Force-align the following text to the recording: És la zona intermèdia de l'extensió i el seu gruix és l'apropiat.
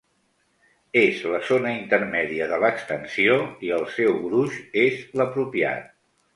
És 1.01 1.19
la 1.33 1.41
zona 1.49 1.73
intermèdia 1.81 2.49
de 2.53 2.59
l'extensió 2.65 3.37
i 3.69 3.71
el 3.79 3.87
seu 3.99 4.19
gruix 4.27 4.59
és 4.89 5.09
l'apropiat. 5.23 5.89